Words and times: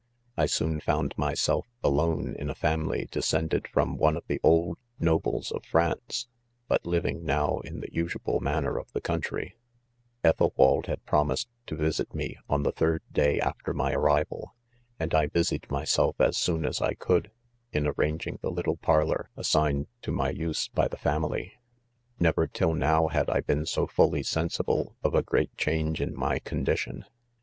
I 0.35 0.47
soon 0.47 0.79
found 0.79 1.15
myself, 1.15 1.67
alone, 1.83 2.35
in 2.39 2.49
a 2.49 2.55
family 2.55 3.07
descend 3.11 3.53
ed 3.53 3.67
from 3.67 3.97
one 3.99 4.17
of 4.17 4.23
the 4.25 4.39
old 4.41 4.79
nobles 4.99 5.51
of 5.51 5.63
France, 5.63 6.27
but 6.67 6.87
living, 6.87 7.23
now, 7.23 7.59
in 7.59 7.81
the 7.81 7.93
usual 7.93 8.39
manner 8.39 8.79
of 8.79 8.91
the 8.93 8.99
conn 8.99 9.21
4 9.21 9.49
Ethelwald 10.23 10.87
had 10.87 11.05
promised 11.05 11.49
to 11.67 11.75
visit 11.75 12.15
me, 12.15 12.35
on 12.49 12.63
the 12.63 12.71
third 12.71 13.03
day 13.11 13.39
after 13.39 13.75
my 13.75 13.91
arrival 13.93 14.55
3 14.97 14.97
and 15.01 15.13
I 15.13 15.27
busied 15.27 15.69
myself 15.69 16.19
as 16.19 16.35
soon 16.35 16.65
as 16.65 16.81
i 16.81 16.95
could^ 16.95 17.27
in 17.71 17.85
arranging 17.85 18.39
the 18.41 18.49
little 18.49 18.77
par 18.77 19.05
lor 19.05 19.29
assigned 19.37 19.85
to 20.01 20.11
my 20.11 20.31
use, 20.31 20.67
by 20.69 20.87
the 20.87 20.97
family. 20.97 21.51
4 22.17 22.21
Never 22.25 22.47
till 22.47 22.73
now, 22.73 23.09
had 23.09 23.29
I 23.29 23.41
been 23.41 23.67
so 23.67 23.85
fully 23.85 24.23
sensible 24.23 24.95
of 25.03 25.13
a 25.13 25.21
great 25.21 25.55
change 25.57 26.01
in 26.01 26.15
my 26.17 26.39
condition. 26.39 27.05